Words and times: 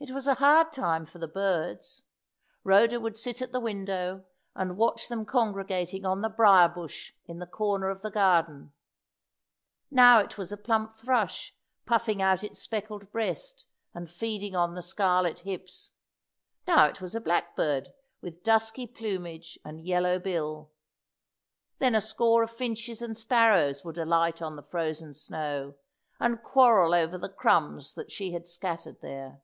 It 0.00 0.12
was 0.12 0.28
a 0.28 0.34
hard 0.34 0.72
time 0.72 1.06
for 1.06 1.18
the 1.18 1.26
birds. 1.26 2.04
Rhoda 2.62 3.00
would 3.00 3.18
sit 3.18 3.42
at 3.42 3.50
the 3.50 3.58
window 3.58 4.24
and 4.54 4.76
watch 4.76 5.08
them 5.08 5.26
congregating 5.26 6.04
on 6.06 6.20
the 6.20 6.28
brier 6.28 6.68
bush 6.68 7.14
in 7.26 7.40
the 7.40 7.48
corner 7.48 7.90
of 7.90 8.02
the 8.02 8.10
garden. 8.12 8.72
Now 9.90 10.20
it 10.20 10.38
was 10.38 10.52
a 10.52 10.56
plump 10.56 10.94
thrush, 10.94 11.52
puffing 11.84 12.22
out 12.22 12.44
its 12.44 12.60
speckled 12.60 13.10
breast, 13.10 13.64
and 13.92 14.08
feasting 14.08 14.54
on 14.54 14.76
the 14.76 14.82
scarlet 14.82 15.40
hips; 15.40 15.94
now 16.64 16.86
it 16.86 17.00
was 17.00 17.16
a 17.16 17.20
blackbird, 17.20 17.88
with 18.20 18.44
dusky 18.44 18.86
plumage 18.86 19.58
and 19.64 19.80
yellow 19.84 20.20
bill. 20.20 20.70
Then 21.80 21.96
a 21.96 22.00
score 22.00 22.44
of 22.44 22.52
finches 22.52 23.02
and 23.02 23.18
sparrows 23.18 23.84
would 23.84 23.98
alight 23.98 24.40
on 24.40 24.54
the 24.54 24.62
frozen 24.62 25.12
snow, 25.12 25.74
and 26.20 26.40
quarrel 26.40 26.94
over 26.94 27.18
the 27.18 27.28
crumbs 27.28 27.96
that 27.96 28.12
she 28.12 28.30
had 28.32 28.46
scattered 28.46 29.00
there. 29.00 29.40